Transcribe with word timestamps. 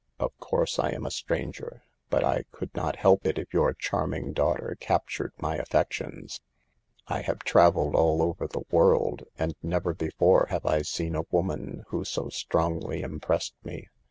"Of 0.19 0.35
course 0.39 0.79
I 0.79 0.89
am 0.93 1.05
a 1.05 1.11
stranger, 1.11 1.83
but 2.09 2.23
I 2.23 2.45
could 2.51 2.73
not 2.73 2.95
help 2.95 3.23
it 3.27 3.37
if 3.37 3.53
your 3.53 3.71
charming 3.75 4.33
daughter 4.33 4.75
cap 4.79 5.07
tured 5.07 5.29
my 5.37 5.57
affections. 5.57 6.41
I 7.07 7.21
have 7.21 7.41
traveled 7.43 7.93
all 7.93 8.23
over 8.23 8.47
the 8.47 8.61
4 8.67 8.67
74 8.67 8.67
SAVE 8.67 8.67
THE 8.67 8.69
GIELS. 8.71 8.71
world, 8.71 9.23
and 9.37 9.55
never 9.61 9.93
before 9.93 10.47
have 10.49 10.65
I 10.65 10.81
seen 10.81 11.15
a 11.15 11.21
woman 11.29 11.83
who 11.89 12.03
so 12.03 12.29
strongly 12.29 13.03
impressed 13.03 13.53
me. 13.63 13.89